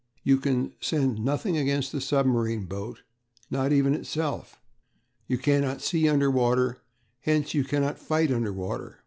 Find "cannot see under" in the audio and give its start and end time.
5.37-6.31